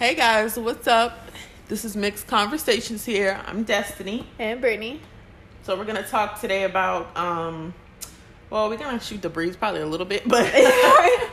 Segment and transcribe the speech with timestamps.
[0.00, 1.28] Hey guys, what's up?
[1.68, 3.38] This is Mixed Conversations here.
[3.44, 4.26] I'm Destiny.
[4.38, 4.98] And Brittany.
[5.62, 7.74] So we're gonna talk today about um
[8.48, 10.50] well, we're gonna shoot the breeze probably a little bit, but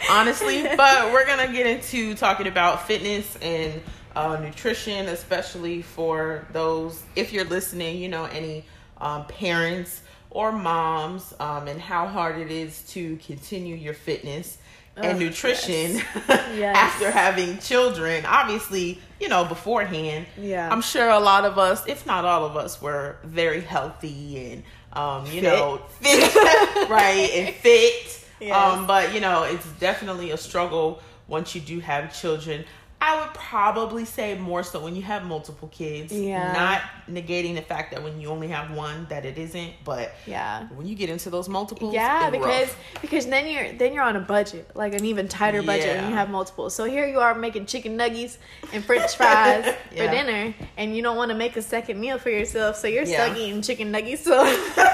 [0.12, 3.82] honestly, but we're gonna get into talking about fitness and
[4.18, 8.66] uh, nutrition, especially for those if you're listening, you know, any
[8.98, 14.58] um, parents or moms, um, and how hard it is to continue your fitness
[14.98, 15.96] and Ugh, nutrition
[16.28, 16.76] Yes.
[16.76, 18.26] after having children.
[18.26, 20.26] Obviously, you know, beforehand.
[20.38, 20.70] Yeah.
[20.72, 24.64] I'm sure a lot of us, if not all of us, were very healthy and
[24.94, 25.44] um, you Fit.
[25.44, 26.34] know, fit,
[26.90, 28.26] right, and fit.
[28.40, 28.56] Yes.
[28.56, 32.66] Um, but you know, it's definitely a struggle once you do have children.
[33.00, 36.12] I would probably say more so when you have multiple kids.
[36.12, 36.52] Yeah.
[36.54, 36.82] Not
[37.16, 40.68] negating the fact that when you only have one that it isn't, but Yeah.
[40.76, 42.78] when you get into those multiples, Yeah, because rough.
[43.02, 46.10] because then you're then you're on a budget, like an even tighter budget when Yeah.
[46.10, 46.74] you have multiples.
[46.74, 48.40] So here you are making chicken nuggets
[48.74, 50.06] and French fries Yeah.
[50.06, 53.04] for dinner, and you don't want to make a second meal for yourself, so you're
[53.04, 53.26] Yeah.
[53.26, 54.24] stuck eating chicken nuggets.
[54.24, 54.44] So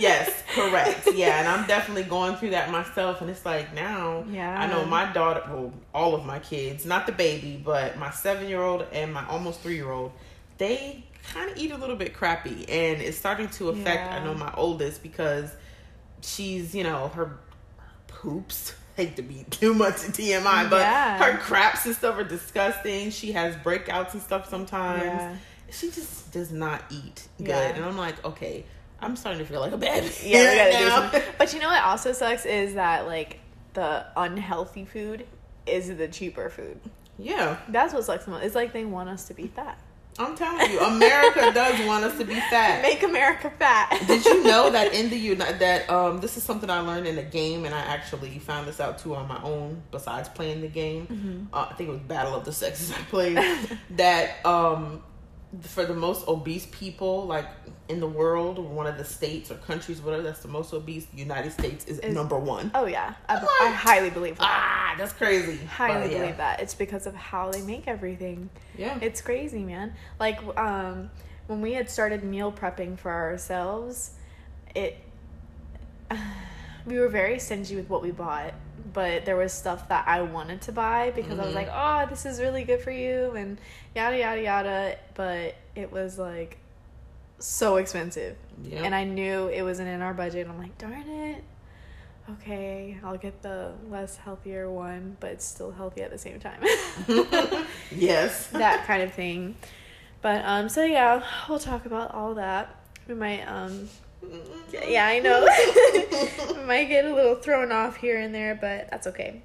[0.00, 1.08] yes, correct.
[1.14, 3.20] Yeah, and I'm definitely going through that myself.
[3.20, 4.58] And it's like now, Yeah.
[4.58, 8.48] I know my daughter, well, all of my kids, not the baby, but my seven
[8.48, 10.12] year old and my almost three year old,
[10.58, 12.64] they kind of eat a little bit crappy.
[12.68, 15.50] And it's starting to affect, I know my oldest because
[16.22, 17.38] she's, you know, her
[18.06, 18.74] poops.
[18.96, 21.18] Hate to be too much in TMI, but Yeah.
[21.22, 23.10] her craps and stuff are disgusting.
[23.12, 25.36] She has breakouts and stuff sometimes Yeah.
[25.70, 27.46] she just does not eat good.
[27.46, 27.74] Yeah.
[27.76, 28.64] And I'm like, okay,
[29.00, 30.96] I'm starting to feel like a bad yeah, we gotta do now.
[31.00, 31.22] something.
[31.38, 33.38] But you know what also sucks is that like
[33.74, 35.26] the unhealthy food
[35.66, 36.80] is the cheaper food.
[37.18, 38.44] Yeah, That's what sucks the most.
[38.44, 39.78] It's like they want us to be fat.
[40.20, 42.82] I'm telling you, America does want us to be fat.
[42.82, 44.02] Make America fat.
[44.06, 47.18] Did you know that in the United that um this is something I learned in
[47.18, 50.68] a game and I actually found this out too on my own besides playing the
[50.68, 51.06] game.
[51.06, 51.54] Mm-hmm.
[51.54, 53.38] Uh, I think it was Battle of the Sexes I played
[53.90, 55.02] that um
[55.62, 57.46] for the most obese people like
[57.88, 61.16] in the world one of the states or countries whatever that's the most obese the
[61.18, 62.72] United States is, Is- number 1.
[62.74, 63.62] Oh yeah, I, What?
[63.62, 64.44] I highly believe that.
[64.46, 65.56] Ah, that's crazy.
[65.64, 66.18] highly But, yeah.
[66.20, 68.98] believe that it's because of how they make everything Yeah.
[69.00, 71.10] it's crazy man like um
[71.46, 74.10] when we had started meal prepping for ourselves
[74.74, 74.98] it
[76.86, 78.52] we were very stingy with what we bought
[78.92, 81.56] but there was stuff that i wanted to buy because i was Mhm.
[81.56, 83.58] like oh this is really good for you and
[83.94, 86.58] yada yada yada but it was like
[87.40, 88.82] so expensive yeah.
[88.82, 90.48] and I knew it wasn't in our budget.
[90.48, 91.44] I'm like, darn it.
[92.28, 96.60] Okay, I'll get the less healthier one, but it's still healthy at the same time.
[97.92, 98.48] yes.
[98.52, 99.54] that kind of thing.
[100.20, 102.74] But um, so yeah, we'll talk about all that.
[103.06, 103.88] We might um,
[104.86, 105.46] yeah, I know.
[106.66, 109.42] might get a little thrown off here and there, but that's okay.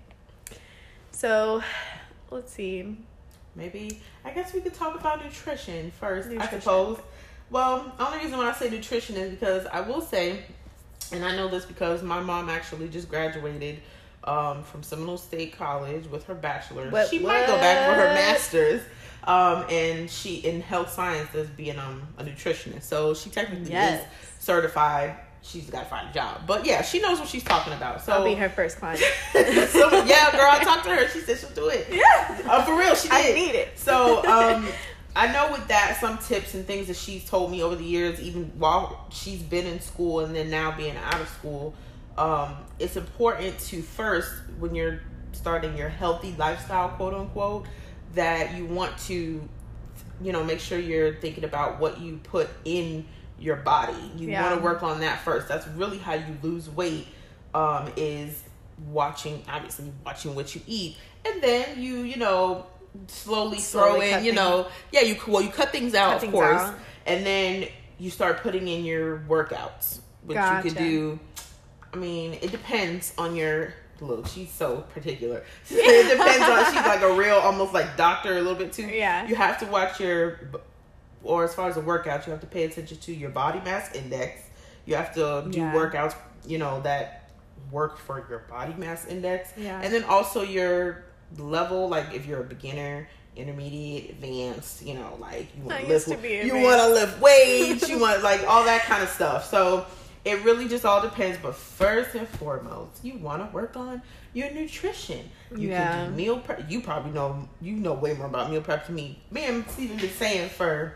[1.11, 1.63] So,
[2.31, 2.97] let's see.
[3.55, 6.29] Maybe I guess we could talk about nutrition first.
[6.29, 6.97] I suppose.
[7.49, 10.39] Well, the only reason why I say nutrition is because I will say,
[11.11, 13.79] and I know this because my mom actually just graduated
[14.23, 16.91] um, from Seminole State College with her bachelor's.
[16.91, 18.81] What- she might go back for her master's.
[19.25, 24.01] Um, and she in health science as being um, a nutritionist, so she technically Yes.
[24.01, 24.07] is
[24.43, 25.15] certified.
[25.41, 28.01] She's got to find a job, but yeah, she knows what she's talking about.
[28.01, 28.99] So I'll be her first client.
[29.33, 31.07] so yeah, girl, I talked to her.
[31.09, 31.87] She said she'll do it.
[31.91, 32.41] yeah.
[32.49, 33.13] Uh, for real, she did.
[33.17, 33.77] I need it.
[33.77, 34.67] So, um,
[35.15, 38.19] I know with that, some tips and things that she's told me over the years,
[38.21, 41.73] even while she's been in school and then now being out of school,
[42.17, 45.01] um, it's important to first, when you're
[45.33, 47.65] starting your healthy lifestyle, quote unquote,
[48.15, 49.47] that you want to,
[50.21, 53.05] you know, make sure you're thinking about what you put in
[53.39, 53.93] your body.
[54.15, 54.43] You Yeah.
[54.43, 55.47] want to work on that first.
[55.47, 57.07] That's really how you lose weight.
[57.53, 58.41] Um, is
[58.91, 62.65] watching, obviously watching what you eat, and then you, you know,
[63.05, 66.31] slowly, throw Slowly in, you know, yeah, you well, you cut things out, Cut of
[66.31, 66.75] course, out.
[67.05, 67.67] and then
[67.99, 71.19] you start putting in your workouts, which you could do.
[71.93, 73.75] I mean, it depends on your.
[74.01, 75.43] Look, she's so particular.
[75.69, 76.65] it depends on.
[76.65, 78.83] She's like a real, almost like doctor a little bit too.
[78.87, 79.27] Yeah.
[79.27, 80.39] You have to watch your,
[81.23, 83.93] or as far as the workouts, you have to pay attention to your body mass
[83.95, 84.41] index.
[84.85, 85.73] You have to do Yeah.
[85.73, 87.29] workouts, you know, that
[87.71, 89.51] work for your body mass index.
[89.55, 89.79] Yeah.
[89.81, 91.05] And then also your
[91.37, 96.07] level, like if you're a beginner, intermediate, advanced, you know, like you want to lift,
[96.23, 99.49] you want to lift weights, you want like all that kind of stuff.
[99.49, 99.85] So
[100.25, 101.37] it really just all depends.
[101.41, 104.01] But first and foremost, you want to work on
[104.33, 105.29] your nutrition.
[105.55, 105.91] You Yeah.
[105.91, 106.69] can do meal prep.
[106.69, 109.19] You probably know you know way more about meal prep than me.
[109.31, 110.95] Me Man, Steven been saying for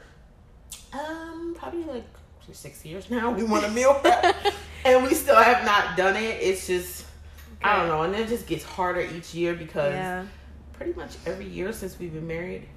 [0.94, 2.06] um probably like
[2.54, 3.32] six years now.
[3.32, 4.36] We want a meal prep,
[4.86, 6.38] and we still have not done it.
[6.42, 7.06] It's just
[7.62, 10.26] I don't know, and it just gets harder each year because yeah.
[10.74, 12.68] pretty much every year since we've been married,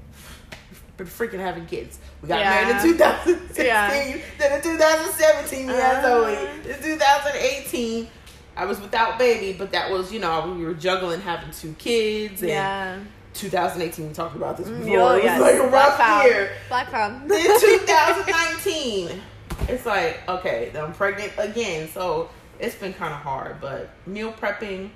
[1.01, 1.99] been freaking having kids.
[2.23, 2.51] We got Yeah.
[2.51, 3.65] married in 2016.
[3.67, 4.17] Yeah.
[4.39, 6.25] Then in 2017 we had Uh-huh.
[6.25, 6.71] Zoe.
[6.71, 8.09] In 2018,
[8.57, 12.43] I was without baby, but that was you know we were juggling having two kids.
[12.43, 12.99] And Yeah.
[13.35, 15.01] 2018 we talked about this before.
[15.01, 15.41] Oh, it was yes.
[15.41, 16.25] like a Black rough Cloud.
[16.27, 16.51] year.
[16.69, 16.91] Black.
[16.91, 19.23] Then 2019,
[19.69, 21.89] it's like okay, I'm pregnant again.
[21.93, 24.91] So it's been kind of hard, but meal prepping.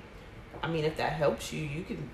[0.63, 2.09] I mean, if that helps you, you can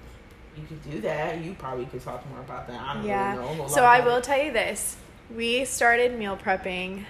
[0.57, 1.39] you could do that.
[1.39, 2.80] You probably could talk more about that.
[2.81, 3.38] I don't Yeah.
[3.38, 3.68] really know.
[3.68, 4.24] So I will it.
[4.24, 4.98] tell you this.
[5.33, 7.06] We started meal prepping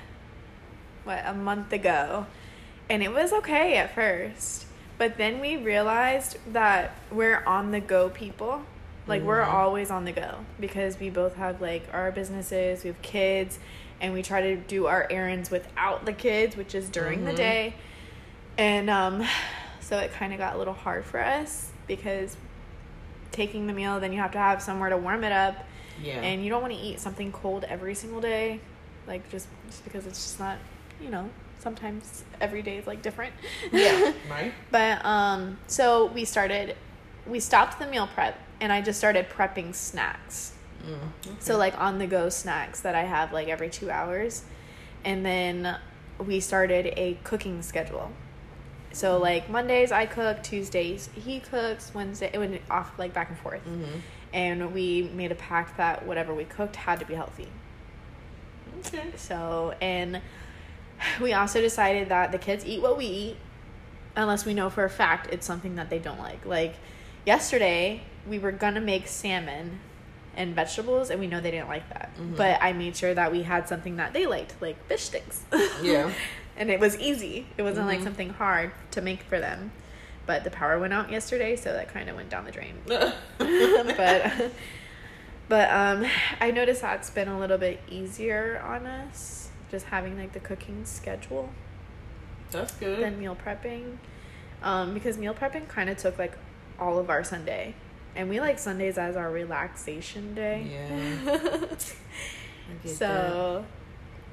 [1.04, 2.28] what a month ago
[2.90, 4.66] and it was okay at first.
[4.98, 8.62] But then we realized that we're on the go people.
[9.08, 9.52] Like we're Mhm.
[9.54, 13.58] always on the go because we both have like our businesses, we have kids,
[14.00, 17.36] and we try to do our errands without the kids, which is during the Mhm.
[17.38, 17.74] day.
[18.58, 19.26] And um
[19.80, 22.38] so it kind of got a little hard for us because
[23.31, 25.56] taking the meal then you have to have somewhere to warm it up
[26.01, 26.22] Yeah.
[26.22, 28.60] and you don't want to eat something cold every single day
[29.07, 30.57] like just just because it's just not
[31.01, 31.30] you know
[31.60, 33.33] sometimes every day is like different
[33.72, 34.12] yeah.
[34.30, 34.54] Right.
[34.72, 36.75] but um so we started
[37.28, 40.94] we stopped the meal prep and i just started prepping snacks Mm,
[41.28, 41.36] okay.
[41.39, 44.44] so like on the go snacks that i have like every two hours
[45.06, 45.78] and then
[46.25, 48.12] we started a cooking schedule
[48.94, 53.38] so like mondays i cook tuesdays he cooks wednesday it went off like back and
[53.40, 54.02] forth Mhm.
[54.34, 57.48] and we made a pact that whatever we cooked had to be healthy
[58.86, 59.12] Okay.
[59.16, 60.22] So, and
[61.22, 63.38] we also decided that the kids eat what we eat
[64.16, 66.44] unless we know for a fact it's something that they don't like.
[66.46, 66.76] Like
[67.26, 69.80] yesterday, we were going to make salmon
[70.36, 72.10] and vegetables and we know they didn't like that.
[72.20, 72.36] Mhm.
[72.38, 75.44] But I made sure that we had something that they liked, like fish sticks.
[75.84, 76.12] Yeah.
[76.57, 77.48] and it was easy.
[77.57, 78.03] It wasn't like Mhm.
[78.03, 79.71] something hard to make for them.
[80.25, 82.75] But the power went out yesterday, so that kind of went down the drain.
[82.86, 84.51] but
[85.50, 86.06] but um
[86.39, 90.86] I noticed that's been a little bit easier on us just having like the cooking
[90.86, 91.50] schedule
[92.51, 93.00] that's good.
[93.04, 93.97] than meal prepping.
[94.63, 96.33] Um because meal prepping kind of took like
[96.80, 97.74] all of our Sunday.
[98.15, 100.68] And we like Sundays as our relaxation day.
[100.69, 101.25] Yeah.
[102.69, 103.65] I get so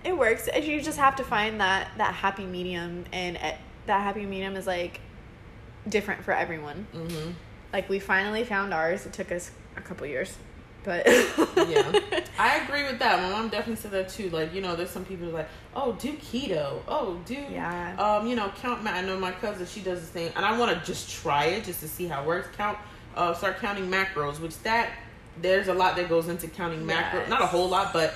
[0.05, 0.49] it works.
[0.49, 3.53] And You just have to find that that happy medium and uh,
[3.87, 5.01] that happy medium is like
[5.89, 6.87] different for everyone.
[6.95, 7.35] Mhm.
[7.73, 9.07] Like we finally found ours.
[9.07, 10.37] It took us a couple years,
[10.85, 11.93] but yeah,
[12.39, 13.23] I agree with that.
[13.23, 14.31] My mom definitely said that too.
[14.31, 16.81] Like, you know, there's some people who are like, oh, do keto.
[16.89, 17.95] Oh, do Yeah.
[17.97, 18.87] Um, you know, count.
[18.87, 19.67] I know my cousin.
[19.67, 22.23] She does this thing, and I want to just try it just to see how
[22.23, 22.49] it works.
[22.57, 22.79] Count.
[23.17, 24.91] Uh, start counting macros, which that
[25.43, 27.15] there's a lot that goes into counting macros.
[27.15, 27.29] Yes.
[27.31, 28.15] Not a whole lot, but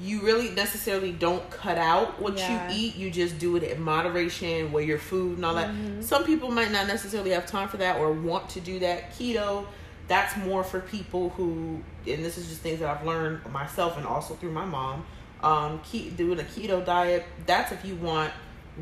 [0.00, 2.70] you really necessarily don't cut out what Yeah.
[2.70, 2.96] you eat.
[2.96, 5.70] You just do it in moderation, weigh your food and all that.
[5.70, 6.02] Mhm.
[6.04, 9.12] Some people might not necessarily have time for that or want to do that.
[9.18, 9.66] Keto,
[10.06, 14.06] that's more for people who, and this is just things that I've learned myself and
[14.06, 15.04] also through my mom.
[15.42, 18.32] Um, ke- doing a keto diet, that's if you want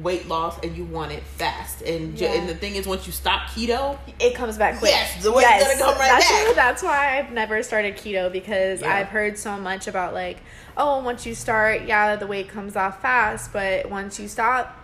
[0.02, 1.82] weight loss and you want it fast.
[1.82, 4.90] And ju- and the thing is, once you stop keto, it comes back quick.
[4.90, 6.54] Yes, the weight's gonna come right that's, back.
[6.54, 8.94] That's why I've never started keto because Yeah.
[8.94, 10.38] I've heard so much about like,
[10.76, 14.76] oh, once you start, yeah, the weight comes off fast, but once you stop,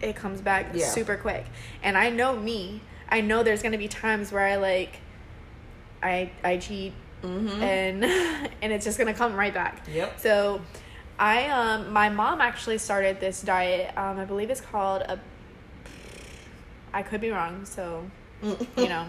[0.00, 0.86] it comes back Yeah.
[0.86, 1.46] super quick.
[1.82, 2.82] And I know me.
[3.08, 4.98] I know there's gonna be times where I like,
[6.02, 6.92] I I cheat
[7.22, 7.62] mm-hmm.
[7.62, 8.04] and
[8.62, 9.86] and it's just gonna come right back.
[9.92, 10.18] yep.
[10.18, 10.60] So,
[11.18, 13.96] I um my mom actually started this diet.
[13.96, 15.18] Um, I believe it's called a.
[16.92, 18.04] I could be wrong, so
[18.42, 19.06] you know,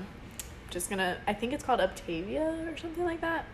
[0.70, 1.18] just gonna.
[1.28, 3.46] I think it's called Optavia or something like that,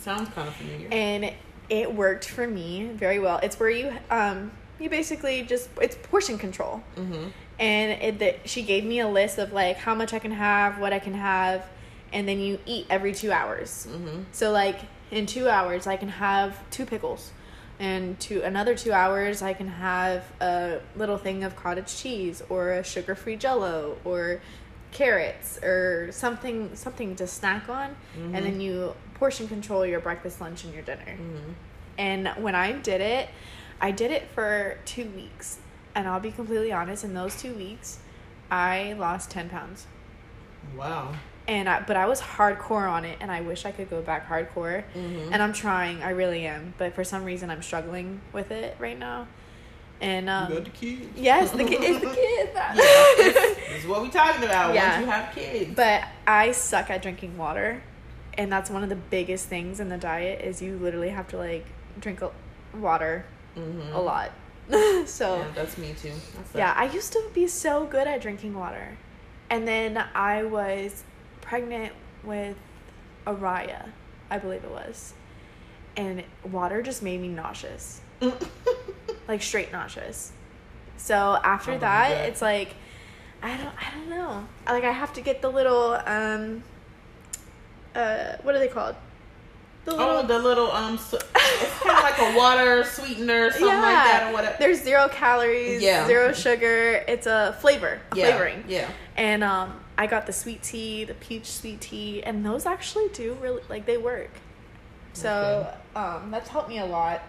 [0.00, 0.88] Sounds kind of familiar.
[0.90, 1.32] and
[1.68, 3.38] it worked for me very well.
[3.42, 7.28] It's where you um you basically just it's portion control, mm-hmm.
[7.58, 10.78] and it that she gave me a list of like how much I can have,
[10.78, 11.66] what I can have,
[12.12, 13.88] and then you eat every two hours.
[13.90, 14.22] Mm-hmm.
[14.32, 14.78] So like
[15.10, 17.32] in two hours, I can have two pickles,
[17.78, 22.72] and to another two hours, I can have a little thing of cottage cheese or
[22.72, 24.40] a sugar-free Jello or
[24.92, 30.64] carrots or something something to snack on, and then you portion control your breakfast, lunch,
[30.64, 31.02] and your dinner.
[31.04, 31.52] Mm-hmm.
[31.98, 33.28] And when I did it,
[33.80, 35.58] I did it for two weeks,
[35.94, 37.04] and I'll be completely honest.
[37.04, 37.98] In those two weeks,
[38.50, 39.86] I lost ten pounds
[40.74, 41.14] Wow.
[41.48, 44.28] And I, but I was hardcore on it, and I wish I could go back
[44.28, 44.84] hardcore.
[44.94, 45.30] Mhm.
[45.32, 48.98] And I'm trying, I really am, but for some reason I'm struggling with it right
[48.98, 49.26] now.
[50.00, 51.06] And um, you got the kids.
[51.16, 52.50] yes, the kid is the kid.
[52.54, 52.74] yeah,
[53.16, 54.74] this, this is what we talking about.
[54.74, 54.96] Yeah.
[55.00, 55.74] Once you have kids.
[55.74, 57.82] but I suck at drinking water,
[58.34, 61.38] and that's one of the biggest things in the diet is you literally have to
[61.38, 61.64] like
[62.00, 62.30] drink a,
[62.76, 63.24] water
[63.56, 63.94] Mhm.
[63.94, 64.32] a lot.
[65.06, 66.12] so Yeah, that's me too.
[66.36, 68.98] That's Yeah, I used to be so good at drinking water.
[69.48, 71.04] And then I was
[71.46, 71.92] pregnant
[72.24, 72.56] with
[73.26, 73.88] Araya,
[74.30, 75.14] I believe it was,
[75.96, 78.00] and water just made me nauseous,
[79.28, 80.32] like straight nauseous.
[80.96, 82.22] So after Oh, that, yeah.
[82.24, 82.74] it's like
[83.42, 84.46] I don't I don't know.
[84.66, 86.62] Like I have to get the little um
[87.94, 88.96] uh what are they called?
[89.84, 93.94] The Oh, the little um, so, it's kind of like a water sweetener, something like
[93.94, 94.56] that, or whatever.
[94.58, 96.08] There's zero calories, Yeah.
[96.08, 97.04] zero sugar.
[97.06, 98.64] It's a flavor, a yeah, flavoring.
[98.66, 98.90] Yeah.
[99.16, 103.34] And um, I got the sweet tea, the peach sweet tea, and those actually do
[103.40, 104.30] really like they work.
[105.14, 107.22] So um, that's helped me a lot.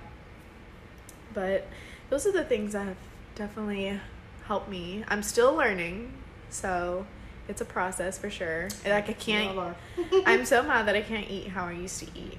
[1.33, 1.67] But
[2.09, 2.97] those are the things that have
[3.36, 4.00] definitely
[4.45, 5.03] helped me.
[5.07, 6.12] I'm still learning,
[6.50, 7.05] so
[7.47, 8.67] it's a process for sure.
[8.86, 9.57] Like I can't.
[10.25, 12.38] I'm so mad that I can't eat how I used to eat.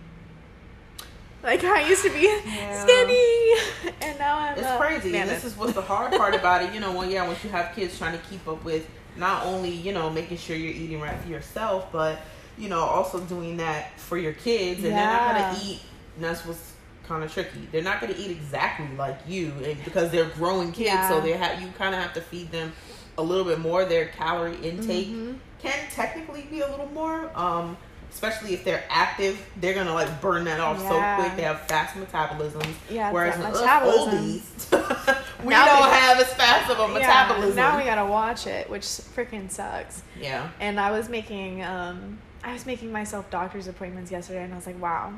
[1.43, 2.85] Like I used to be Yeah.
[2.85, 4.59] skinny, and now I'm.
[4.59, 5.09] It's crazy.
[5.09, 5.43] And mammoth.
[5.43, 6.75] this is what's the hard part about it.
[6.75, 8.87] You know, when yeah, once you have kids trying to keep up with
[9.19, 12.21] not only you know making sure you're eating right for yourself, but
[12.57, 15.81] you know also doing that for your kids, and they're not gonna eat.
[16.17, 16.73] And that's what's
[17.07, 17.69] kind of tricky.
[17.73, 21.09] They're not gonna eat exactly like you, and because they're growing kids, Yeah.
[21.09, 22.73] so they have you kind of have to feed them
[23.17, 23.85] a little bit more.
[23.85, 25.39] Their calorie intake Mhm.
[25.61, 27.31] can technically be a little more.
[27.35, 27.77] Um,
[28.19, 30.89] especially if they're active, they're gonna like burn that off Yeah.
[31.17, 31.37] so quick.
[31.37, 32.75] They have fast metabolisms.
[32.91, 34.19] Yeah, Whereas with us metabolism.
[34.19, 37.57] oldies, we Now don't we- have as fast of a metabolism.
[37.57, 40.03] Yeah, now we gotta watch it, which freaking sucks.
[40.21, 40.49] yeah.
[40.59, 44.67] And I was making um I was making myself doctor's appointments yesterday and I was
[44.67, 45.13] like, wow,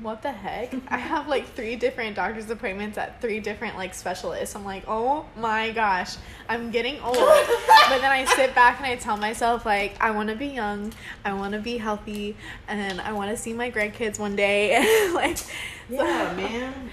[0.00, 0.72] what the heck?
[0.88, 4.56] I have like three different doctor's appointments at three different like specialists.
[4.56, 6.16] I'm like, oh my gosh,
[6.48, 7.16] I'm getting old.
[7.88, 10.92] but then I sit back and I tell myself like, I want to be young,
[11.24, 12.36] I want to be healthy,
[12.68, 15.10] and I want to see my grandkids one day.
[15.14, 15.38] like,
[15.88, 16.90] Yeah, man.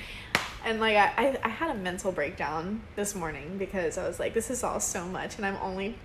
[0.66, 4.34] and like I, I, I had a mental breakdown this morning because I was like,
[4.34, 5.96] this is all so much, and I'm only,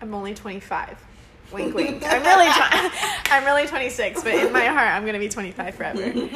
[0.00, 1.02] I'm only 25.
[1.52, 2.02] Wink, wink.
[2.06, 6.28] I'm really, tw- I'm really 26, but in my heart, I'm gonna be 25 forever.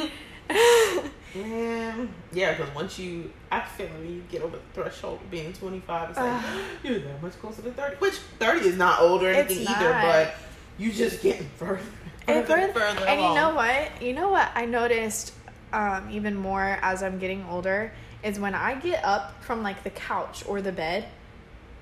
[1.34, 5.52] Man, yeah, because once you, I feel like you get over the threshold of being
[5.52, 6.42] 25, it's like,
[6.84, 7.96] you're that much closer to 30.
[7.96, 10.34] Which 30 is not old or anything either, but
[10.78, 11.80] you just getting further,
[12.28, 14.02] and, further, further- further and you know what?
[14.02, 15.32] You know what I noticed
[15.72, 19.90] um, even more as I'm getting older is when I get up from like the
[19.90, 21.08] couch or the bed,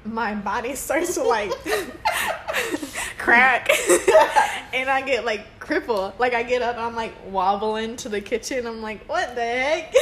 [0.05, 1.53] my body starts to like
[3.19, 3.71] crack
[4.75, 6.15] and I get like crippled.
[6.19, 8.67] Like I get up, I'm like wobbling to the kitchen.
[8.67, 9.95] I'm like, what the heck?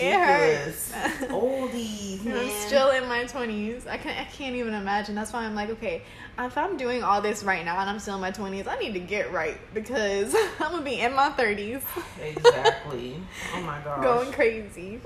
[0.00, 0.92] it hurts.
[1.28, 2.26] Oldies.
[2.26, 3.86] I'm still in my twenties.
[3.86, 4.18] I can't.
[4.18, 5.14] I can't even imagine.
[5.14, 6.02] That's why I'm like, okay,
[6.38, 8.92] if I'm doing all this right now and I'm still in my twenties, I need
[8.94, 11.82] to get right because I'm gonna be in my thirties,
[12.22, 13.20] Exactly.
[13.54, 14.02] Oh my gosh.
[14.02, 15.00] going crazy.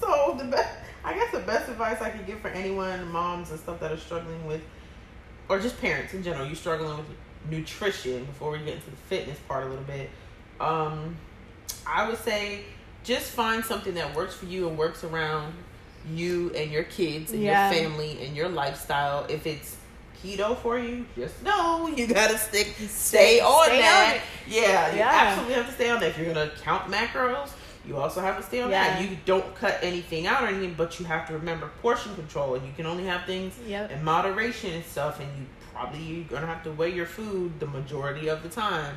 [0.00, 0.68] So the best,
[1.04, 3.96] I guess the best advice I could give for anyone, moms and stuff that are
[3.96, 4.60] struggling with,
[5.48, 7.06] or just parents in general, you struggling with
[7.50, 8.24] nutrition.
[8.26, 10.10] Before we get into the fitness part a little bit,
[10.60, 11.16] um,
[11.86, 12.64] I would say
[13.02, 15.54] just find something that works for you and works around
[16.12, 17.70] you and your kids and Yeah.
[17.72, 19.24] your family and your lifestyle.
[19.28, 19.76] If it's
[20.22, 24.16] keto for you, just know you gotta stick, stay on stay that.
[24.16, 24.22] it.
[24.52, 26.10] yeah, you absolutely have to stay on that.
[26.10, 27.50] If you're gonna count macros,
[27.86, 29.00] you also have to stay on that.
[29.02, 32.66] You don't cut anything out or anything, but you have to remember portion control, and
[32.66, 33.90] you can only have things Yep.
[33.90, 35.18] in moderation and stuff.
[35.20, 38.96] And you probably you're gonna have to weigh your food the majority of the time.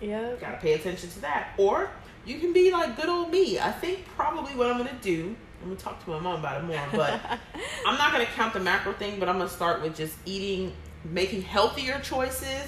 [0.00, 0.40] Yep.
[0.40, 1.50] Gotta pay attention to that.
[1.58, 1.90] Or
[2.26, 3.58] you can be like good old me.
[3.60, 5.36] I think probably what I'm gonna do.
[5.62, 7.20] I'm gonna talk to my mom about it more, but
[7.86, 9.18] I'm not gonna count the macro thing.
[9.20, 10.72] But I'm gonna start with just eating,
[11.04, 12.66] making healthier choices,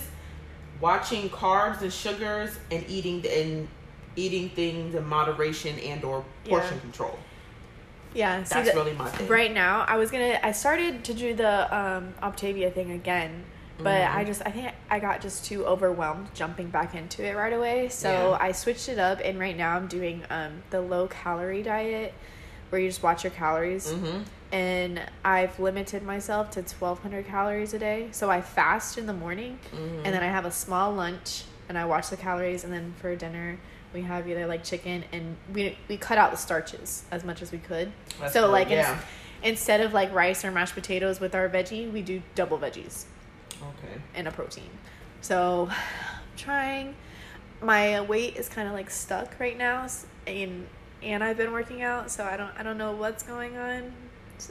[0.81, 3.69] watching carbs and sugars, and eating and
[4.17, 6.81] eating things in moderation and or portion Yeah.
[6.81, 7.19] control.
[8.15, 8.43] Yeah.
[8.45, 9.29] See, That's the- really my thing.
[9.29, 10.39] right now, I was gonna.
[10.43, 13.45] I started to do the um, Optavia thing again,
[13.79, 14.15] but Mhm.
[14.17, 14.43] I just.
[14.47, 17.89] I think I got just too overwhelmed jumping back into it right away.
[17.91, 18.39] So Yeah.
[18.41, 22.15] I switched it up, and right now I'm doing um, the low calorie diet,
[22.71, 23.89] where you just watch your calories.
[23.93, 24.23] Mm-hmm.
[24.53, 28.07] and I've limited myself to 1200 calories a day.
[28.13, 30.03] So I fast in the morning Mm-hmm.
[30.05, 33.17] and then I have a small lunch and I watch the calories and then for
[33.17, 33.59] dinner
[33.97, 37.51] we have either like chicken and we we cut out the starches as much as
[37.51, 37.91] we could.
[38.21, 39.01] That's so good, like yeah.
[39.43, 43.07] instead of like rice or mashed potatoes with our veggie, we do double veggies
[43.55, 43.95] Okay.
[44.15, 44.69] and a protein.
[45.23, 45.77] So I'm
[46.37, 46.95] trying
[47.63, 49.87] my weight is kind of like stuck right now
[50.27, 50.67] and
[51.03, 53.93] and I've been working out, so I don't I don't know what's going on.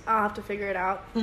[0.07, 1.05] I'll have to figure it out.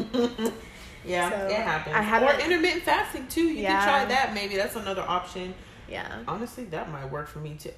[1.05, 1.97] yeah, So, it happens.
[1.97, 3.43] I or haven't- intermittent fasting too.
[3.43, 3.81] You Yeah.
[3.85, 4.33] can try that.
[4.33, 5.55] Maybe that's another option.
[5.91, 6.21] Yeah.
[6.29, 7.73] Honestly, that might work for me too.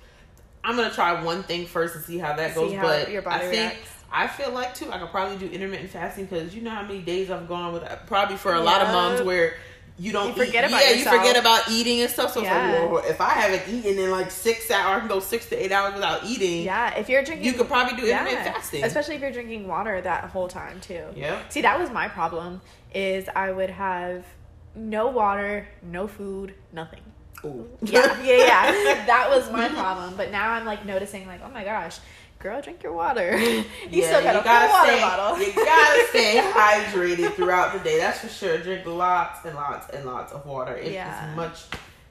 [0.64, 2.74] I'm gonna try one thing first and see how that See goes.
[2.74, 3.90] how but your body I think reacts.
[4.12, 4.90] I feel like too.
[4.90, 7.82] I could probably do intermittent fasting because you know how many days I've gone with.
[7.82, 9.54] Uh, probably for a lot of moms where
[9.98, 10.68] you don't You forget eat.
[10.68, 11.14] about yeah, yourself.
[11.14, 12.32] you forget about eating and stuff.
[12.32, 12.80] So Yeah.
[12.82, 15.56] like, well, if I haven't eaten in like six hours, I can go six to
[15.64, 16.62] eight hours without eating.
[16.64, 18.84] Yeah, if you're drinking, You could probably do intermittent yeah, fasting.
[18.84, 21.04] especially if you're drinking water that whole time too.
[21.16, 21.40] Yeah.
[21.48, 22.60] See, that was my problem.
[22.94, 24.24] Is I would have
[24.76, 27.00] no water, no food, nothing.
[27.44, 27.68] Ooh.
[27.82, 29.04] Yeah, yeah, yeah.
[29.06, 30.14] that was my problem.
[30.16, 31.98] But now I'm like noticing, like, oh my gosh,
[32.38, 33.38] girl, drink your water.
[33.40, 35.38] you Yeah, still got a gotta water stay, bottle.
[35.42, 37.98] You gotta stay hydrated throughout the day.
[37.98, 38.58] That's for sure.
[38.58, 41.28] Drink lots and lots and lots of water, if Yeah.
[41.30, 41.64] as much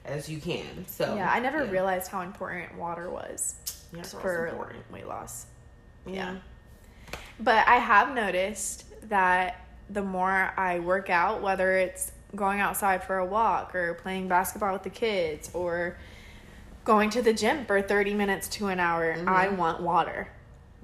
[0.04, 0.86] as you can.
[0.86, 1.70] So yeah, I never yeah.
[1.70, 3.54] realized how important water was
[3.94, 4.90] Yeah, for important.
[4.92, 5.46] weight loss.
[6.06, 6.36] Yeah.
[7.40, 9.60] But I have noticed that
[9.90, 14.72] the more I work out, whether it's going outside for a walk or playing basketball
[14.72, 15.96] with the kids or
[16.84, 19.28] going to the gym for 30 minutes to an hour, Mhm.
[19.28, 20.28] I want water.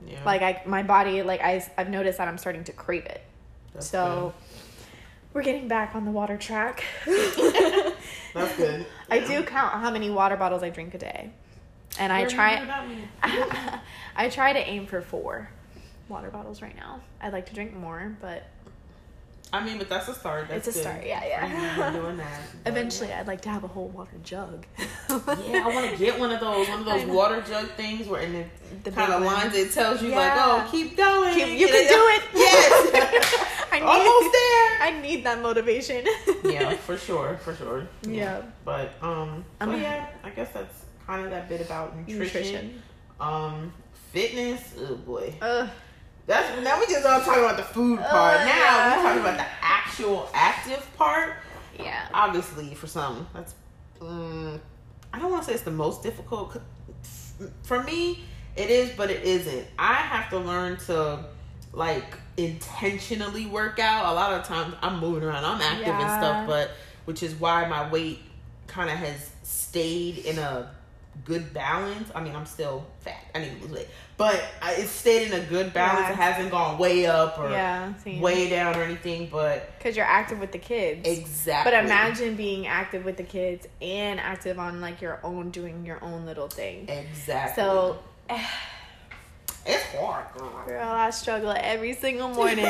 [0.07, 0.19] Yeah.
[0.25, 3.23] Like I my body like I I've noticed that I'm starting to crave it.
[3.75, 4.33] That's so
[5.35, 6.83] we're getting back on the water track.
[7.07, 8.87] that's good.
[9.11, 11.31] I do count how many water bottles I drink a day.
[11.99, 13.01] And I try?
[14.17, 15.51] I try to aim for 4
[16.09, 17.01] water bottles right now.
[17.21, 18.45] I'd like to drink more, but
[19.53, 20.49] I mean, but that's a start.
[20.49, 20.87] That's It's a good.
[20.89, 21.91] start, yeah, yeah.
[21.93, 22.41] Doing that.
[22.67, 24.65] Eventually, I'd like to have a whole water jug.
[24.79, 28.21] Yeah, I want to get one of those, one of those water jug things where
[28.23, 28.45] in the,
[28.85, 31.35] The kind of lines it tells you like, oh, keep going.
[31.35, 32.23] Keep- you can do it.
[32.35, 33.57] Yes.
[33.73, 34.83] I need, Almost there.
[34.83, 36.05] I need that motivation.
[36.45, 37.87] yeah, for sure, for sure.
[38.03, 38.43] Yeah.
[38.65, 42.19] But um, so Um, yeah, I guess that's kind of that bit about nutrition.
[42.19, 42.83] Nutrition.
[43.21, 43.73] Um,
[44.13, 44.75] fitness.
[44.81, 45.69] Oh boy, Ugh.
[46.27, 48.41] That's now we just all talking about the food part.
[48.41, 48.97] Oh, now yeah.
[48.97, 51.37] we're talking about the actual active part.
[51.79, 52.07] Yeah.
[52.13, 53.55] Obviously, for some, that's
[54.01, 54.61] um,
[55.13, 56.61] I don't want to say it's the most difficult.
[57.63, 58.25] For me,
[58.57, 59.67] it is, but it isn't.
[59.79, 61.25] I have to learn to
[61.73, 64.07] like intentionally work out.
[64.07, 66.71] A lot of times, I'm moving around, I'm active and stuff, but
[67.05, 68.21] which is why my weight
[68.67, 70.71] kind of has stayed in a
[71.25, 72.11] good balance.
[72.15, 73.25] I mean, I'm still fat.
[73.35, 76.07] I need to lose weight, but I, it's stayed in a good balance.
[76.09, 76.13] Yeah.
[76.13, 77.93] It hasn't gone way up or Yeah.
[78.21, 79.29] way down or anything.
[79.31, 81.07] But Because you're active with the kids.
[81.07, 81.71] exactly.
[81.73, 86.03] But imagine being active with the kids and active on like your own, doing your
[86.03, 86.89] own little thing.
[86.89, 87.63] exactly.
[87.63, 87.99] So,
[89.67, 90.65] it's hard, girl.
[90.67, 92.65] girl, I struggle every single morning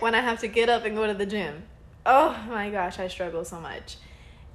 [0.00, 1.62] when I have to get up and go to the gym.
[2.04, 3.96] Oh my gosh, I struggle so much.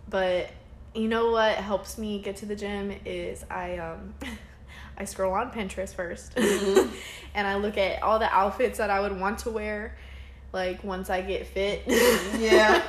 [0.07, 0.49] But
[0.93, 4.13] you know what helps me get to the gym is I um
[4.97, 6.91] I scroll on Pinterest 1st Mhm.
[7.33, 9.95] and I look at all the outfits that I would want to wear
[10.53, 11.83] like once I get fit.
[12.39, 12.81] Yeah.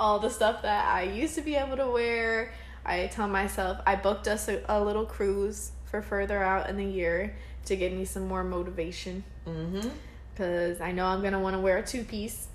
[0.00, 2.52] all the stuff that I used to be able to wear.
[2.86, 6.84] I tell myself I booked us a, a little cruise for further out in the
[6.84, 7.34] year
[7.66, 9.88] to get me some more motivation Mm-hmm.
[10.32, 12.48] because I know I'm gonna want to wear a two piece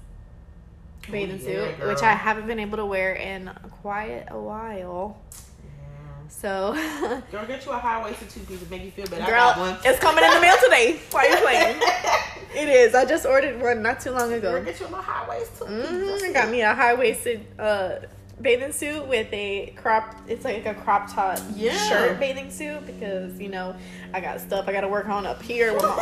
[1.12, 2.02] bathing Oh, yeah, suit, which.
[2.04, 3.50] I haven't been able to wear in
[3.82, 5.17] quite a while.
[6.32, 6.74] So,
[7.32, 9.24] Girl, get you a high waisted two piece to make you feel better.
[9.24, 9.78] I girl, got one.
[9.84, 11.00] it's coming in the mail today.
[11.12, 11.82] Why are you playing?
[12.52, 12.95] It is.
[12.95, 14.63] I just ordered one not too long Girl, ago.
[14.63, 15.86] get you a high waist two piece.
[15.88, 17.98] Mm, I got me a high waisted uh,
[18.41, 20.15] bathing suit with a crop.
[20.28, 21.78] It's like a crop top Yeah.
[21.88, 23.76] shirt bathing suit because you know
[24.15, 25.89] I got stuff I got to work on up here with my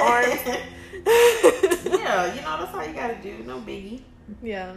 [1.04, 1.67] arms.
[2.08, 3.44] Yeah, you know that's all you gotta do.
[3.46, 4.02] No biggie.
[4.42, 4.74] Yeah.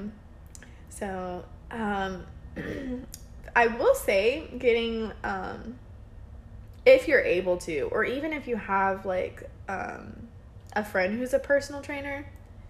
[0.88, 2.26] So, um,
[3.56, 5.78] I will say getting, um,
[6.86, 10.28] if you're able to, or even if you have like um,
[10.74, 12.26] a friend who's a personal trainer,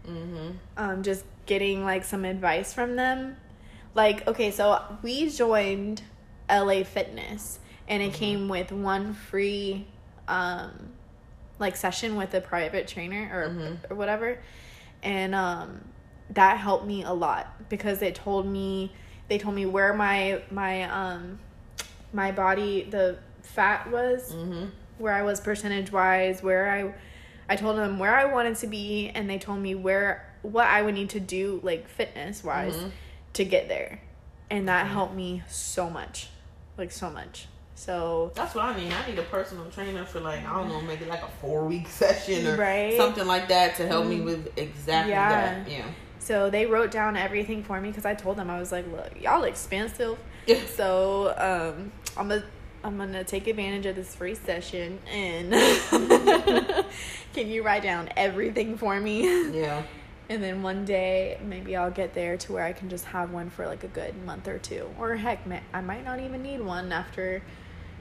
[0.09, 0.53] Mm-hmm.
[0.79, 3.37] um, just getting like some advice from them.
[3.95, 6.03] Like, okay, so we joined
[6.49, 8.15] LA Fitness and it Mhm.
[8.15, 9.87] came with one free
[10.27, 10.93] um
[11.61, 13.91] like session with a private trainer or, Mhm.
[13.91, 14.39] or whatever.
[15.03, 15.85] And um
[16.31, 18.93] that helped me a lot because they told me
[19.29, 21.39] they told me where my my um
[22.13, 24.67] my body the fat was Mm-hmm.
[24.99, 26.95] where I was percentage wise, where I
[27.53, 30.83] I told them where I wanted to be and they told me where what I
[30.83, 32.91] would need to do like fitness wise Mhm.
[33.35, 34.01] to get there.
[34.51, 34.91] And that Mhm.
[34.91, 36.29] helped me so much.
[36.79, 37.47] Like so much.
[37.81, 38.93] So That's what I mean.
[38.93, 41.89] I need a personal trainer for like I don't know, maybe like a four week
[42.03, 42.95] session or Right.
[42.99, 44.25] something like that to help me Mhm.
[44.25, 45.29] with exactly Yeah.
[45.31, 45.69] that.
[45.71, 45.85] Yeah.
[46.19, 49.11] so they wrote down everything for me because I told them I was like, look,
[49.19, 50.19] y'all expensive.
[50.77, 52.45] So um I'm gonna
[52.85, 55.51] I'm gonna take advantage of this free session and
[57.33, 59.23] can you write down everything for me?
[59.59, 59.85] yeah.
[60.29, 63.51] And then one day, maybe I'll get there to where I can just have one
[63.51, 64.89] for like a good month or two.
[64.97, 65.41] Or heck,
[65.75, 67.43] I might not even need one after,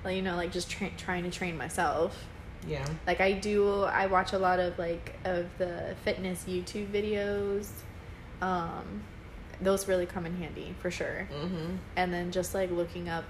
[0.03, 2.25] like, you know, like just tra- trying to train myself.
[2.67, 2.85] Yeah.
[3.07, 7.69] Like I do, I watch a lot of like of the fitness YouTube videos.
[8.41, 9.03] Um,
[9.61, 11.27] those really come in handy for sure.
[11.33, 11.75] Mm-hmm.
[11.95, 13.25] And then just like looking up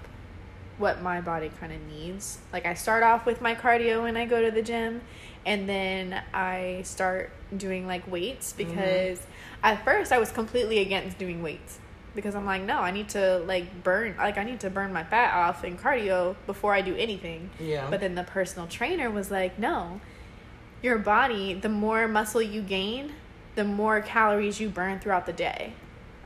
[0.78, 2.38] what my body kind of needs.
[2.52, 5.02] Like I start off with my cardio when I go to the gym,
[5.44, 8.70] and then I start doing like weights Mm-hmm.
[8.70, 9.20] because
[9.62, 11.78] at first I was completely against doing weights
[12.14, 15.04] because I'm like, no, I need to like burn, like I need to burn my
[15.04, 17.50] fat off in cardio before I do anything.
[17.58, 17.88] Yeah.
[17.90, 20.00] But then the personal trainer was like, no,
[20.82, 23.12] your body, the more muscle you gain,
[23.54, 25.72] the more calories you burn throughout the day.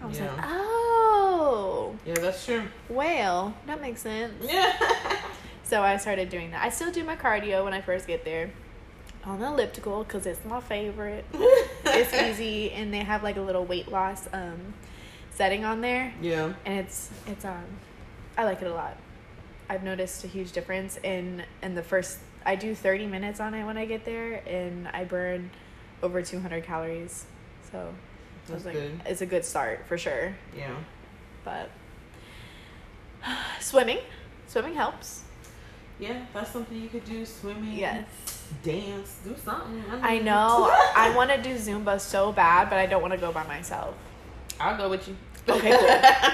[0.00, 2.62] I was like, oh, yeah, that's true.
[2.88, 4.34] well, that makes sense.
[4.42, 4.72] Yeah.
[5.66, 6.62] So I started doing that.
[6.62, 8.50] I still do my cardio when I first get there
[9.24, 11.24] on the elliptical because it's my favorite.
[11.32, 14.74] it's easy, and they have like a little weight loss um,
[15.34, 16.52] setting on there, Yeah.
[16.64, 17.64] and it's it's um,
[18.36, 18.96] I like it a lot.
[19.68, 22.18] I've noticed a huge difference in in the first.
[22.46, 25.50] I do thirty minutes on it when I get there, and I burn
[26.02, 27.24] over two hundred calories.
[27.72, 27.92] So
[28.46, 29.00] That's like, good.
[29.06, 30.34] it's a good start for sure.
[30.56, 30.74] Yeah.
[31.44, 31.70] But
[33.60, 33.98] swimming,
[34.46, 35.22] swimming helps.
[35.98, 37.24] Yeah, that's something you could do.
[37.24, 37.72] Swimming.
[37.72, 38.04] Yes.
[38.62, 39.18] Dance.
[39.24, 39.82] Do something.
[40.02, 40.68] I mean- know.
[40.96, 43.94] I want to do Zumba so bad, but I don't want to go by myself.
[44.60, 45.16] I'll go with you.
[45.48, 45.70] Okay,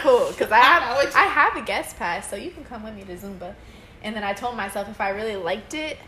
[0.03, 0.29] cool, cool.
[0.31, 1.15] Because I have.
[1.17, 3.55] I have a guest pass, so you can come with me to Zumba.
[4.03, 5.99] And then I told myself if I really liked it,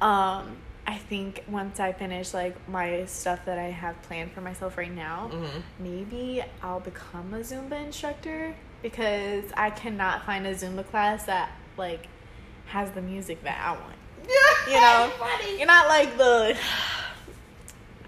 [0.00, 4.76] um, I think once I finish like my stuff that I have planned for myself
[4.76, 5.62] right now, Mhm.
[5.78, 12.08] maybe I'll become a Zumba instructor because I cannot find a Zumba class that like
[12.66, 13.94] has the music that I want.
[14.28, 14.36] Yeah.
[14.74, 15.56] You know, Funny.
[15.58, 16.56] You're not like the.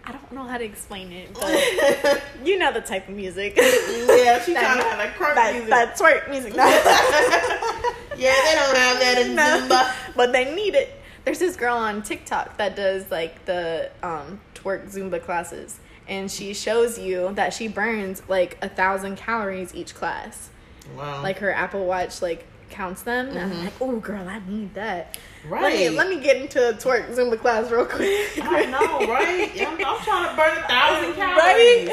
[0.05, 3.55] I don't know how to explain it, but you know the type of music.
[3.57, 5.71] yeah, she That- to have like crunk that, music.
[5.71, 6.55] that twerk music.
[6.57, 9.43] yeah, they don't have that in No.
[9.69, 9.95] Zumba.
[10.17, 10.99] but they need it.
[11.25, 16.53] There's this girl on TikTok that does like the um, twerk Zumba classes, and she
[16.53, 20.51] shows you that she burns like a thousand calories each class.
[20.97, 21.23] Wow.
[21.23, 23.29] Like her Apple Watch like counts them.
[23.29, 25.17] And I'm like, oh girl, I need that.
[25.45, 25.63] Right.
[25.63, 28.39] Let me let me get into a twerk Zumba class real quick.
[28.43, 29.51] I know, right?
[29.67, 31.89] I'm, I'm trying to burn a thousand calories.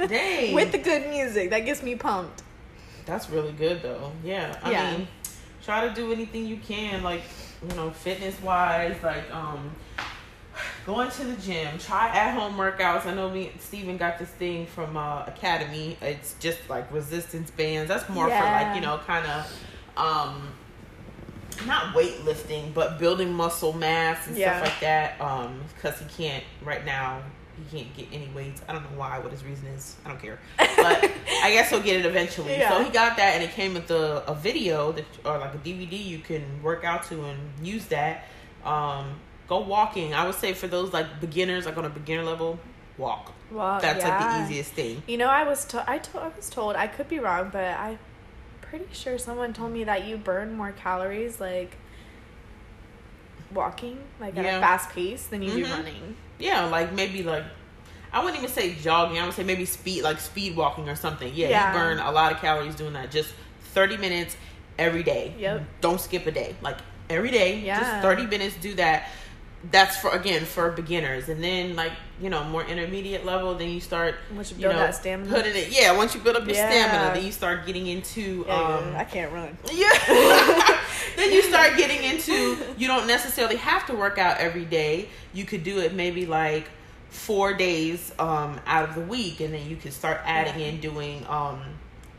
[0.00, 0.08] Right?
[0.08, 0.54] Dang.
[0.54, 2.42] With the good music, that gets me pumped.
[3.06, 4.12] That's really good though.
[4.24, 4.58] Yeah.
[4.62, 4.96] I Yeah.
[4.98, 5.08] mean,
[5.62, 7.22] try to do anything you can, like,
[7.68, 9.70] you know, fitness wise, like um
[10.86, 13.06] going to the gym, try at home workouts.
[13.06, 15.96] I know me and Steven got this thing from uh Academy.
[16.00, 17.88] It's just like resistance bands.
[17.88, 19.46] That's more for like, you know, kinda
[19.96, 20.48] um
[21.66, 24.58] not weightlifting, but building muscle mass and Yeah.
[24.58, 25.20] stuff like that.
[25.20, 27.20] Um, because he can't right now.
[27.70, 28.62] He can't get any weights.
[28.68, 29.18] I don't know why.
[29.20, 30.40] What his reason is, I don't care.
[30.58, 31.10] But
[31.42, 32.52] I guess he'll get it eventually.
[32.58, 32.70] Yeah.
[32.70, 35.58] So he got that, and it came with a, a video that or like a
[35.58, 38.24] DVD you can work out to and use that.
[38.64, 40.14] Um, go walking.
[40.14, 42.58] I would say for those like beginners, like on a beginner level,
[42.98, 43.32] walk.
[43.52, 45.02] Well, That's like the easiest thing.
[45.06, 47.62] You know, I was to- I, to- I was told I could be wrong, but
[47.78, 47.98] I'm
[48.76, 51.76] pretty sure someone told me that you burn more calories like
[53.52, 54.56] walking, like at Yeah.
[54.58, 55.70] a fast pace, than you do Mhm.
[55.70, 56.16] running.
[56.38, 57.44] Yeah, like maybe like
[58.12, 59.18] I wouldn't even say jogging.
[59.18, 61.32] I would say maybe speed, like speed walking or something.
[61.34, 61.72] Yeah, Yeah.
[61.72, 63.10] you burn a lot of calories doing that.
[63.10, 63.34] Just
[63.74, 64.36] thirty minutes
[64.78, 65.34] every day.
[65.38, 65.62] Yep.
[65.80, 66.54] Don't skip a day.
[66.60, 66.78] Like
[67.10, 67.78] every day, Yeah.
[67.80, 68.54] just thirty minutes.
[68.56, 69.08] Do that.
[69.70, 73.54] That's for again for beginners, and then like you know more intermediate level.
[73.54, 75.30] Then you start Once you you build know that stamina.
[75.34, 75.68] putting it.
[75.70, 76.68] Yeah, once you build up your Yeah.
[76.70, 79.56] stamina, then you start getting into Yeah, um, I can't run.
[79.72, 79.88] yeah.
[81.16, 85.08] then you start getting into you don't necessarily have to work out every day.
[85.32, 86.68] You could do it maybe like
[87.08, 90.66] four days um out of the week and then you could start adding Yeah.
[90.66, 91.60] in doing um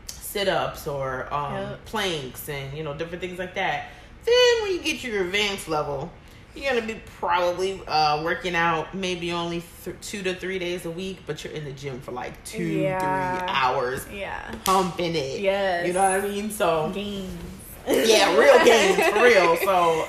[0.08, 1.84] sit ups or um Yep.
[1.84, 3.86] planks and you know different things like that.
[4.24, 6.10] Then when you get your advanced level,
[6.56, 10.90] you're gonna be probably uh, working out maybe only th- two to three days a
[10.90, 13.38] week, but you're in the gym for like two, Yeah.
[13.38, 14.50] three hours, Yeah.
[14.64, 15.40] pumping it.
[15.40, 15.86] Yes.
[15.86, 16.50] you know what I mean.
[16.50, 17.30] So Games.
[17.86, 19.56] yeah, real games for real.
[19.64, 20.06] So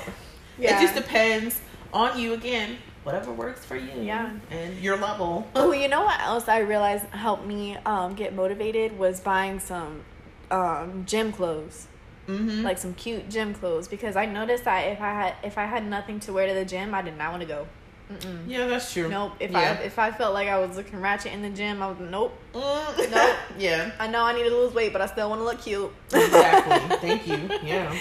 [0.58, 0.78] Yeah.
[0.78, 1.60] it just depends
[1.92, 2.78] on you again.
[3.04, 4.02] Whatever works for you.
[4.02, 4.30] Yeah.
[4.50, 5.46] And your level.
[5.54, 10.02] Oh, you know what else I realized helped me um, get motivated was buying some
[10.50, 11.86] um, gym clothes.
[12.28, 12.62] Mm-hmm.
[12.62, 15.86] like some cute gym clothes because I noticed that if I had if I had
[15.86, 17.66] nothing to wear to the gym, I did not want to go.
[18.12, 18.44] Mm-mm.
[18.46, 19.08] yeah, that's true.
[19.08, 19.32] Nope.
[19.40, 19.78] If Yeah.
[19.80, 22.34] I if I felt like I was looking ratchet in the gym, I was nope.
[22.52, 23.36] Mm, Nope.
[23.58, 23.90] yeah.
[23.98, 25.90] I know I need to lose weight, but I still want to look cute.
[26.12, 26.96] Exactly.
[27.08, 27.50] Thank you.
[27.62, 27.94] Yeah.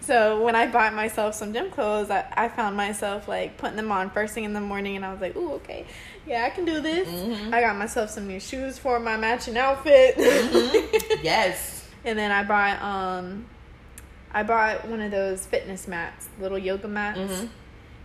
[0.00, 3.92] So when I bought myself some gym clothes, I, I found myself like putting them
[3.92, 5.84] on first thing in the morning, and I was like, "Ooh, okay,
[6.26, 7.52] yeah, I can do this." Mhm.
[7.52, 11.22] I got myself some new shoes for my matching outfit, Mhm.
[11.22, 11.86] Yes.
[12.04, 13.44] and then I bought um,
[14.32, 17.18] I bought one of those fitness mats, little yoga mats.
[17.18, 17.48] Mhm.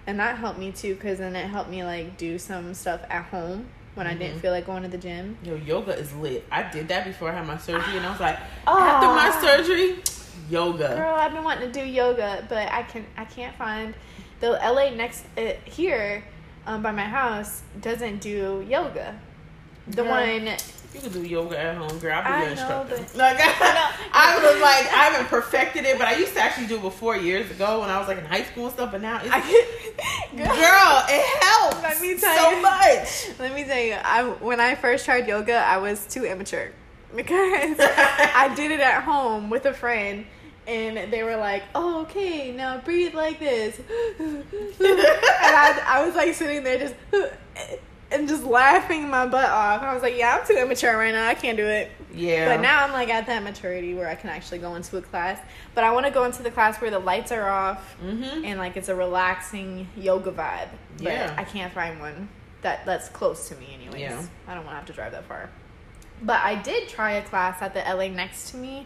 [0.05, 3.23] and that helped me too because then it helped me like do some stuff at
[3.25, 4.41] home when I didn't Mhm.
[4.41, 5.37] feel like going to the gym.
[5.43, 6.45] Yo, yoga is lit.
[6.51, 8.95] I did that before I had my surgery, and I was like, Ah.
[8.97, 9.95] after my surgery,
[10.49, 10.89] yoga.
[10.97, 13.93] Girl, I've been wanting to do yoga, but I can I can't find
[14.41, 16.25] the LA next uh, here
[16.67, 19.15] um, by my house doesn't do yoga.
[19.87, 20.49] The Girl, one
[20.93, 22.15] You can do yoga at home, girl.
[22.15, 22.97] I'll be I your know, instructor.
[22.97, 26.75] but- Like, I was like, I haven't perfected it, but I used to actually do
[26.77, 28.91] it before years ago when I was like in high school and stuff.
[28.91, 32.61] But now, it's, I can, girl, it helps Let me tell so you.
[32.61, 33.29] much.
[33.39, 36.71] Let me tell you, I when I first tried yoga, I was too immature
[37.15, 40.25] because I did it at home with a friend,
[40.67, 43.79] and they were like, "Oh, okay, now breathe like this,"
[44.19, 44.43] and
[44.79, 46.95] I, I was like sitting there just
[48.13, 49.81] and just laughing my butt off.
[49.81, 51.27] I was like, "Yeah, I'm too immature right now.
[51.27, 52.55] I can't do it." Yeah.
[52.55, 55.39] But now I'm like at that maturity where I can actually go into a class.
[55.73, 58.45] But I want to go into the class where the lights are off Mm-hmm.
[58.45, 60.69] and like it's a relaxing yoga vibe.
[60.97, 61.33] But Yeah.
[61.37, 62.29] I can't find one
[62.61, 63.99] that that's close to me anyways.
[64.01, 64.23] Yeah.
[64.47, 65.49] I don't want to have to drive that far.
[66.21, 68.85] But I did try a class at the LA next to me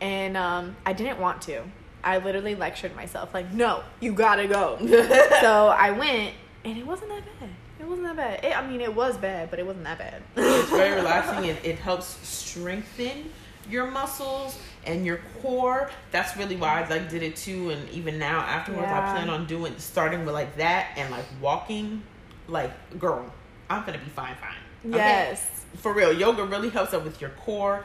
[0.00, 1.62] and um, I didn't want to.
[2.04, 4.78] I literally lectured myself like, "No, you got to go."
[5.40, 7.48] so I went and it wasn't that bad.
[7.80, 8.44] It wasn't that bad.
[8.44, 10.22] It, I mean, it was bad, but it wasn't that bad.
[10.36, 11.48] it's very relaxing.
[11.48, 13.30] It, it helps strengthen
[13.70, 15.90] your muscles and your core.
[16.10, 17.70] That's really why I like did it too.
[17.70, 22.02] And even now afterwards, I plan on doing starting with like that and like walking.
[22.48, 23.32] Like, girl,
[23.68, 24.54] I'm gonna be fine, fine.
[24.86, 24.96] Okay?
[24.96, 25.64] Yes.
[25.76, 26.12] for real.
[26.12, 27.84] Yoga really helps out with your core.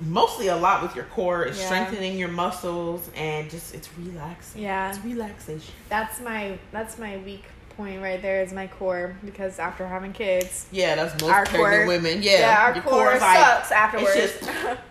[0.00, 1.42] Mostly a lot with your core.
[1.44, 1.66] It's Yeah.
[1.66, 4.62] strengthening your muscles and just it's relaxing.
[4.62, 4.88] Yeah.
[4.90, 5.74] It's relaxation.
[5.88, 7.44] That's my that's my weak
[7.78, 11.74] point right there is my core because after having kids, Yeah, that's most Our pregnant
[11.74, 12.22] core- women.
[12.22, 14.10] Yeah, our your core, is like- sucks afterwards.
[14.16, 14.46] It's It's,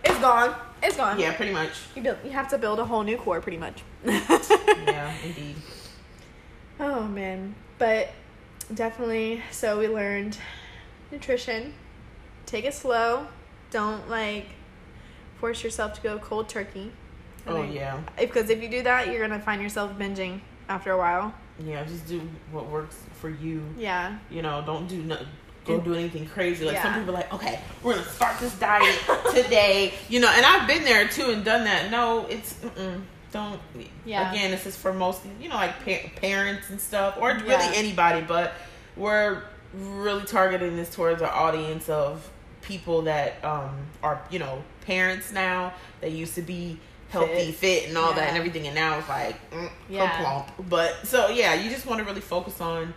[0.07, 0.55] just gone.
[0.81, 1.19] It's gone.
[1.19, 1.71] yeah, pretty much.
[1.95, 3.83] You build, you have to build a whole new core pretty much.
[4.05, 5.55] Yeah, indeed.
[6.79, 8.09] Oh man, but
[8.73, 9.41] definitely.
[9.51, 10.37] So we learned
[11.11, 11.73] nutrition.
[12.45, 13.27] Take it slow.
[13.69, 14.45] Don't like
[15.39, 16.91] force yourself to go cold turkey.
[17.47, 21.33] Oh yeah, Because if you do that, you're gonna find yourself binging after a while.
[21.63, 21.83] yeah.
[21.85, 23.63] Just do what works for you.
[23.77, 24.17] Yeah.
[24.29, 25.17] You know, don't do no,
[25.65, 26.65] go do anything crazy.
[26.65, 28.95] Like some people are like, okay, we're gonna start this diet
[29.33, 29.93] today.
[30.09, 31.89] You know, and I've been there too and done that.
[31.91, 32.55] No, it's
[33.31, 33.59] don't.
[34.05, 34.31] Yeah.
[34.31, 37.71] Again, this is for most, you know, like pa- parents and stuff, or really Yeah.
[37.75, 38.21] anybody.
[38.21, 38.53] But
[38.95, 42.29] we're really targeting this towards our audience of
[42.61, 43.71] people that um
[44.03, 45.73] are, you know, parents now.
[46.01, 47.55] They used to be healthy, Fit.
[47.55, 50.19] fit, and all that, and everything, and now it's like, mm, Yeah.
[50.21, 50.69] plump.
[50.69, 52.93] But so yeah, you just want to really focus on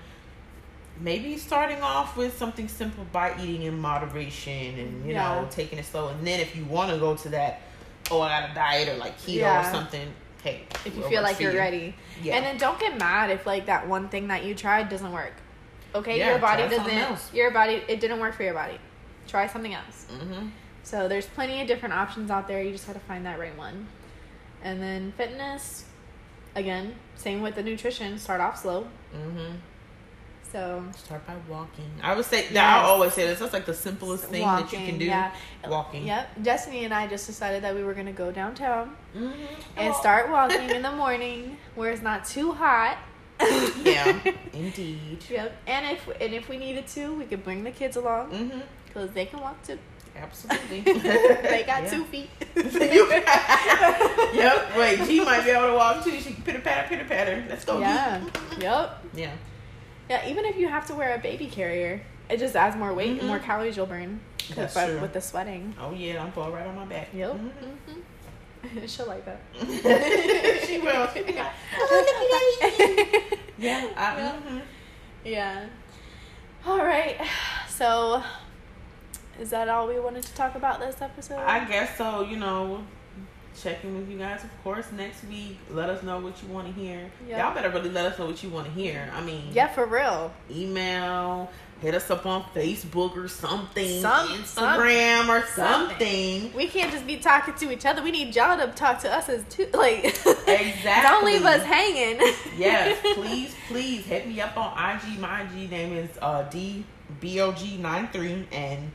[1.00, 5.40] maybe starting off with something simple by eating in moderation and you Yeah.
[5.40, 7.62] know taking it slow and then if you want to go to that
[8.10, 9.66] oh i got a diet or like keto Yeah.
[9.66, 11.58] or something hey If you feel like you're you.
[11.58, 11.94] ready.
[12.22, 15.10] yeah And then don't get mad if like that one thing that you tried doesn't
[15.12, 15.32] work.
[15.94, 16.92] Okay, Yeah, your body try doesn't.
[16.98, 17.32] else.
[17.32, 18.78] Your body it didn't work for your body.
[19.26, 20.06] Try something else.
[20.12, 20.48] mm-hmm.
[20.82, 22.62] So there's plenty of different options out there.
[22.62, 23.86] You just got to find that right one.
[24.62, 25.84] And then fitness,
[26.54, 28.18] again, same with the nutrition.
[28.18, 28.86] Start off slow.
[29.14, 29.56] Mm-hmm.
[30.52, 32.64] So start by walking i would say that Yes.
[32.64, 35.32] i always say this that's like the simplest thing that you can do Yeah.
[35.68, 36.42] walking Yep.
[36.42, 39.44] Destiny and I just decided that we were gonna go downtown mm-hmm.
[39.76, 42.98] and start walking in the morning where it's not too hot.
[43.84, 44.18] yeah
[44.52, 45.56] indeed Yep.
[45.68, 48.60] And if and if we needed to, we could bring the kids along mm-hmm.
[48.86, 49.78] because they can walk too.
[50.22, 51.90] Absolutely they got Yeah.
[51.90, 52.30] two feet.
[52.56, 53.10] You-
[54.34, 54.76] yep.
[54.76, 56.18] Wait, G might be able to walk too.
[56.20, 57.44] She can pitter patter, pitter patter.
[57.48, 57.76] Let's go.
[57.76, 57.80] G.
[57.82, 58.24] Yeah.
[58.58, 59.04] Yep.
[59.14, 59.32] Yeah.
[60.08, 60.28] Yeah.
[60.28, 63.20] Even if you have to wear a baby carrier, it just adds more weight and
[63.22, 63.26] Mhm.
[63.26, 64.20] more calories you'll burn.
[64.38, 65.00] 'Cause That's by- true.
[65.00, 65.74] with the sweating.
[65.80, 67.08] Oh yeah, I'm fall right on my back.
[67.14, 67.32] Yep.
[67.32, 67.50] Mhm.
[67.62, 68.86] Mm-hmm.
[68.86, 69.40] She'll like that.
[70.66, 71.08] she will.
[71.14, 71.24] She'll
[71.78, 73.38] oh, look at me.
[73.58, 73.86] Yeah.
[73.96, 74.32] I, Yeah.
[74.46, 74.60] mhm.
[75.24, 75.64] Yeah.
[76.66, 77.16] All right.
[77.80, 78.22] So,
[79.40, 81.38] is that all we wanted to talk about this episode?
[81.38, 82.22] I guess so.
[82.22, 82.84] You know,
[83.60, 85.56] checking with you guys, of course, next week.
[85.70, 87.10] Let us know what you want to hear.
[87.26, 87.44] Yeah.
[87.46, 89.10] Y'all better really let us know what you want to hear.
[89.14, 90.32] I mean, yeah, for real.
[90.50, 91.50] email,
[91.80, 95.88] hit us up on Facebook or something, Some- Instagram or something.
[95.88, 96.52] something.
[96.54, 98.02] We can't just be talking to each other.
[98.02, 99.68] We need y'all to talk to us as too.
[99.72, 100.82] Like, Exactly.
[101.02, 102.20] don't leave us hanging.
[102.58, 105.18] yes, please, please hit me up on IG.
[105.18, 106.44] My IG name is uh,
[107.22, 108.44] DBOG93.
[108.52, 108.90] And,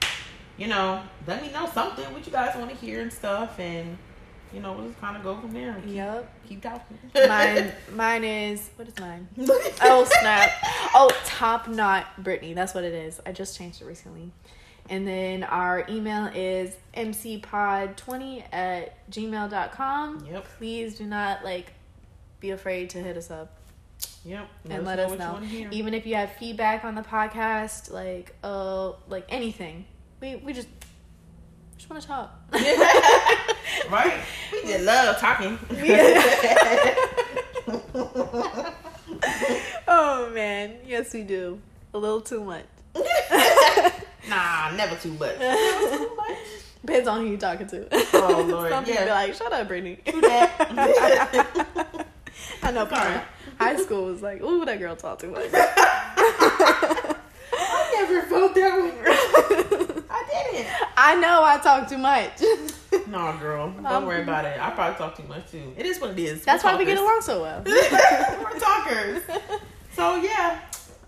[0.57, 3.59] you know, let me know something, what you guys want to hear and stuff.
[3.59, 3.97] And,
[4.53, 5.75] you know, we'll just kind of go from there.
[5.85, 6.33] Keep, Yep.
[6.47, 6.97] keep talking.
[7.27, 9.27] Mine, mine is what is mine?
[9.81, 10.51] Oh snap!
[10.93, 12.53] Oh, top knot Brittany.
[12.53, 13.19] That's what it is.
[13.25, 14.31] I just changed it recently.
[14.89, 20.25] And then our email is mcpod20 at gmail.com.
[20.29, 20.45] Yep.
[20.57, 21.73] Please do not like
[22.39, 23.51] be afraid to hit us up.
[24.23, 24.47] Yep.
[24.69, 25.39] and let us know.
[25.71, 29.85] Even if you have feedback on the podcast, like uh, like anything,
[30.21, 30.67] we we just
[31.77, 32.31] just want to talk.
[33.91, 34.21] right?
[34.51, 35.59] We just love talking.
[39.87, 41.59] oh man, yes we do.
[41.93, 42.65] A little too much.
[44.29, 45.37] nah, never too much.
[45.39, 46.37] Never too much.
[46.81, 47.87] Depends on who you're talking to.
[48.13, 49.05] Oh Lord, Some people yeah.
[49.05, 49.99] be like, "Shut up, Brittany."
[52.63, 52.87] I know.
[52.87, 52.89] Sorry.
[52.89, 53.21] Sorry.
[53.59, 55.49] High school was like, "Ooh, that girl talk too much."
[57.57, 58.91] I never felt that way.
[61.05, 62.41] I know I talk too much.
[63.07, 63.71] No, girl.
[63.83, 64.57] Don't worry about it.
[64.57, 65.73] I probably talk too much too.
[65.77, 66.45] It is what it is.
[66.45, 67.61] That's We're why we get along so well.
[67.65, 69.21] We're talkers.
[69.91, 70.61] So yeah,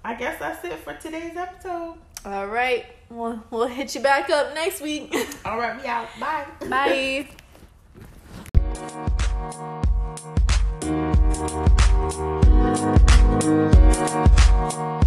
[0.04, 1.96] I guess that's it for today's episode.
[2.26, 5.16] All right, we'll we'll hit you back up next week.
[5.46, 6.10] All right, we out.
[6.20, 6.46] Bye.
[6.68, 7.30] Bye.
[13.88, 15.04] Thank